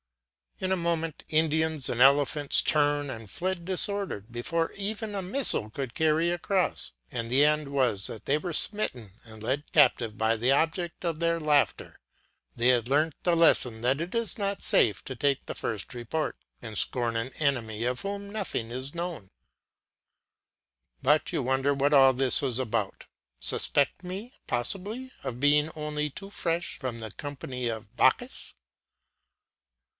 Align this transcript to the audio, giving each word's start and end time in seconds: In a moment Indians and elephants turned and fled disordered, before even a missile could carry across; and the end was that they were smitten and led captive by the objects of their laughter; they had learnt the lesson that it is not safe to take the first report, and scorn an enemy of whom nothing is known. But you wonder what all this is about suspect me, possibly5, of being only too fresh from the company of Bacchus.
In 0.59 0.71
a 0.71 0.77
moment 0.77 1.23
Indians 1.29 1.89
and 1.89 2.01
elephants 2.01 2.61
turned 2.61 3.09
and 3.09 3.29
fled 3.29 3.65
disordered, 3.65 4.31
before 4.31 4.71
even 4.73 5.13
a 5.15 5.21
missile 5.21 5.69
could 5.69 5.93
carry 5.95 6.29
across; 6.31 6.91
and 7.11 7.29
the 7.29 7.43
end 7.45 7.67
was 7.67 8.05
that 8.07 8.25
they 8.25 8.37
were 8.37 8.53
smitten 8.53 9.11
and 9.25 9.41
led 9.43 9.71
captive 9.71 10.17
by 10.19 10.35
the 10.37 10.51
objects 10.51 11.03
of 11.05 11.19
their 11.19 11.39
laughter; 11.39 11.99
they 12.55 12.67
had 12.67 12.89
learnt 12.89 13.13
the 13.23 13.35
lesson 13.35 13.81
that 13.81 14.01
it 14.01 14.13
is 14.15 14.37
not 14.39 14.61
safe 14.61 15.03
to 15.05 15.15
take 15.15 15.45
the 15.45 15.55
first 15.55 15.93
report, 15.95 16.35
and 16.63 16.77
scorn 16.77 17.15
an 17.15 17.31
enemy 17.39 17.83
of 17.85 18.01
whom 18.01 18.31
nothing 18.31 18.69
is 18.71 18.95
known. 18.95 19.29
But 21.01 21.31
you 21.31 21.43
wonder 21.43 21.75
what 21.75 21.93
all 21.93 22.13
this 22.13 22.41
is 22.43 22.57
about 22.59 23.05
suspect 23.39 24.03
me, 24.03 24.33
possibly5, 24.47 25.11
of 25.23 25.39
being 25.39 25.69
only 25.75 26.09
too 26.09 26.29
fresh 26.31 26.77
from 26.79 26.99
the 26.99 27.11
company 27.11 27.67
of 27.67 27.95
Bacchus. 27.95 28.55